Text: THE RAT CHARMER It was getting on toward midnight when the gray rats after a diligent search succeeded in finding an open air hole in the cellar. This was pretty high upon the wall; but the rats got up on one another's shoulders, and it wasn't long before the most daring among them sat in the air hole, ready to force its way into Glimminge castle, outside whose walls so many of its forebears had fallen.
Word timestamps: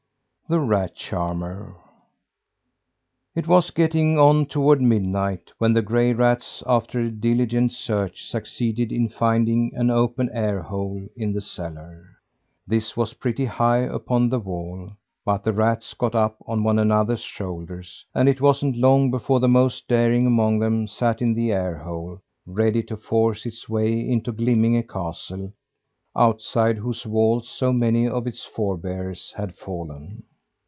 THE 0.49 0.59
RAT 0.59 0.95
CHARMER 0.95 1.75
It 3.35 3.47
was 3.47 3.71
getting 3.71 4.19
on 4.19 4.47
toward 4.47 4.81
midnight 4.81 5.49
when 5.59 5.71
the 5.71 5.81
gray 5.81 6.11
rats 6.11 6.61
after 6.67 6.99
a 6.99 7.09
diligent 7.09 7.71
search 7.71 8.25
succeeded 8.25 8.91
in 8.91 9.07
finding 9.07 9.71
an 9.75 9.89
open 9.89 10.29
air 10.33 10.61
hole 10.61 11.07
in 11.15 11.31
the 11.31 11.39
cellar. 11.39 12.03
This 12.67 12.97
was 12.97 13.13
pretty 13.13 13.45
high 13.45 13.77
upon 13.83 14.27
the 14.27 14.39
wall; 14.41 14.89
but 15.23 15.45
the 15.45 15.53
rats 15.53 15.93
got 15.93 16.15
up 16.15 16.35
on 16.45 16.65
one 16.65 16.77
another's 16.79 17.21
shoulders, 17.21 18.05
and 18.13 18.27
it 18.27 18.41
wasn't 18.41 18.75
long 18.75 19.09
before 19.09 19.39
the 19.39 19.47
most 19.47 19.87
daring 19.87 20.27
among 20.27 20.59
them 20.59 20.85
sat 20.85 21.21
in 21.21 21.33
the 21.33 21.53
air 21.53 21.77
hole, 21.77 22.19
ready 22.45 22.83
to 22.83 22.97
force 22.97 23.45
its 23.45 23.69
way 23.69 23.97
into 24.05 24.33
Glimminge 24.33 24.85
castle, 24.89 25.53
outside 26.13 26.75
whose 26.75 27.05
walls 27.05 27.47
so 27.47 27.71
many 27.71 28.05
of 28.05 28.27
its 28.27 28.43
forebears 28.43 29.33
had 29.37 29.55
fallen. 29.55 30.23